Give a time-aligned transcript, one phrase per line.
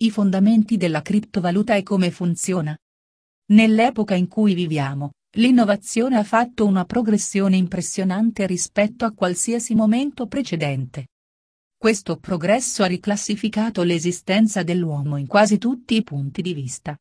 [0.00, 2.76] i fondamenti della criptovaluta e come funziona.
[3.50, 11.08] Nell'epoca in cui viviamo, l'innovazione ha fatto una progressione impressionante rispetto a qualsiasi momento precedente.
[11.76, 16.96] Questo progresso ha riclassificato l'esistenza dell'uomo in quasi tutti i punti di vista.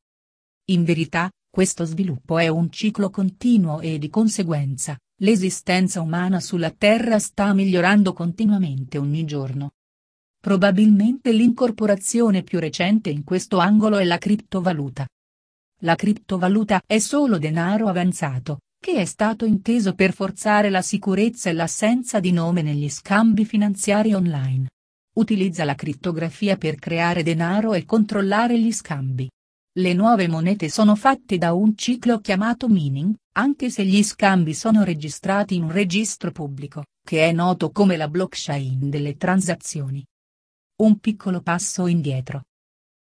[0.70, 7.20] In verità, questo sviluppo è un ciclo continuo e di conseguenza, l'esistenza umana sulla Terra
[7.20, 9.72] sta migliorando continuamente ogni giorno.
[10.48, 15.06] Probabilmente l'incorporazione più recente in questo angolo è la criptovaluta.
[15.82, 21.54] La criptovaluta è solo denaro avanzato, che è stato inteso per forzare la sicurezza e
[21.54, 24.70] l'assenza di nome negli scambi finanziari online.
[25.18, 29.30] Utilizza la crittografia per creare denaro e controllare gli scambi.
[29.78, 34.86] Le nuove monete sono fatte da un ciclo chiamato mining, anche se gli scambi sono
[34.86, 40.02] registrati in un registro pubblico, che è noto come la blockchain delle transazioni.
[40.80, 42.44] Un piccolo passo indietro.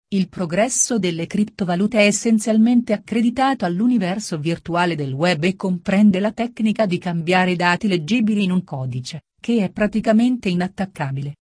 [0.09, 6.86] Il progresso delle criptovalute è essenzialmente accreditato all'universo virtuale del web e comprende la tecnica
[6.86, 11.38] di cambiare dati leggibili in un codice, che è praticamente inattaccabile.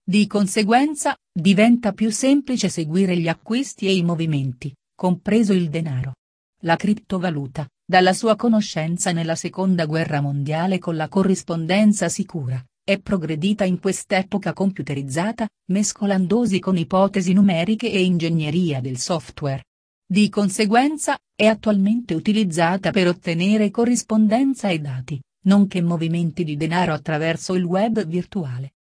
[0.00, 6.12] Di conseguenza, diventa più semplice seguire gli acquisti e i movimenti, compreso il denaro.
[6.60, 13.64] La criptovaluta, dalla sua conoscenza nella seconda guerra mondiale con la corrispondenza sicura, è progredita
[13.64, 19.64] in quest'epoca computerizzata, mescolandosi con ipotesi numeriche e ingegneria del software.
[20.06, 27.54] Di conseguenza, è attualmente utilizzata per ottenere corrispondenza e dati, nonché movimenti di denaro attraverso
[27.54, 28.74] il web virtuale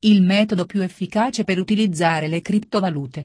[0.00, 3.24] il metodo più efficace per utilizzare le criptovalute.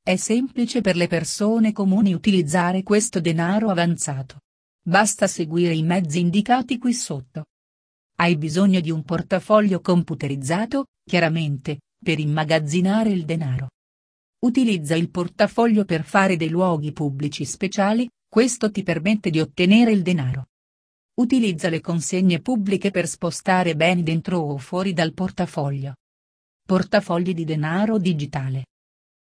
[0.00, 4.40] È semplice per le persone comuni utilizzare questo denaro avanzato.
[4.80, 7.46] Basta seguire i mezzi indicati qui sotto.
[8.16, 13.70] Hai bisogno di un portafoglio computerizzato, chiaramente, per immagazzinare il denaro.
[14.44, 20.02] Utilizza il portafoglio per fare dei luoghi pubblici speciali, questo ti permette di ottenere il
[20.02, 20.46] denaro.
[21.14, 25.94] Utilizza le consegne pubbliche per spostare beni dentro o fuori dal portafoglio.
[26.64, 28.66] Portafogli di denaro digitale.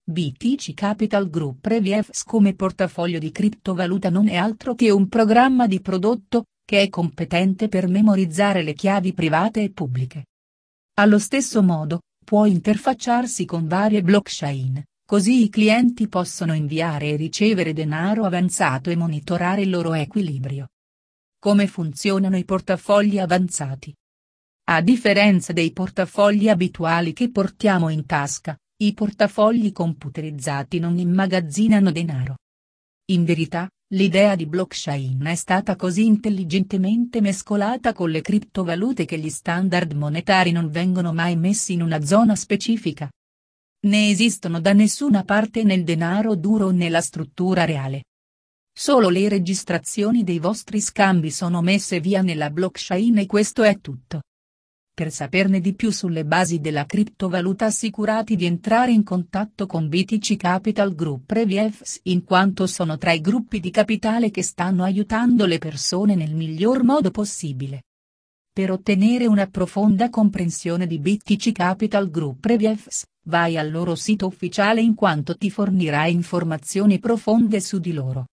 [0.04, 5.82] BTC Capital Group Previefs come portafoglio di criptovaluta non è altro che un programma di
[5.82, 10.26] prodotto, che è competente per memorizzare le chiavi private e pubbliche.
[10.96, 17.72] Allo stesso modo, può interfacciarsi con varie blockchain, così i clienti possono inviare e ricevere
[17.72, 20.70] denaro avanzato e monitorare il loro equilibrio.
[21.38, 23.94] Come funzionano i portafogli avanzati?
[24.68, 32.38] A differenza dei portafogli abituali che portiamo in tasca, i portafogli computerizzati non immagazzinano denaro.
[33.12, 39.30] In verità, l'idea di blockchain è stata così intelligentemente mescolata con le criptovalute che gli
[39.30, 43.10] standard monetari non vengono mai messi in una zona specifica.
[43.86, 48.06] Ne esistono da nessuna parte nel denaro duro o nella struttura reale.
[48.78, 54.22] Solo le registrazioni dei vostri scambi sono messe via nella blockchain e questo è tutto.
[54.96, 60.38] Per saperne di più sulle basi della criptovaluta assicurati di entrare in contatto con BTC
[60.38, 65.58] Capital Group Previefs in quanto sono tra i gruppi di capitale che stanno aiutando le
[65.58, 67.82] persone nel miglior modo possibile.
[68.54, 74.80] Per ottenere una profonda comprensione di BTC Capital Group Previefs, vai al loro sito ufficiale
[74.80, 78.24] in quanto ti fornirà informazioni profonde su di loro.